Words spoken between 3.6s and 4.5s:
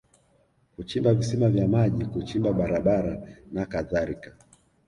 kadhalika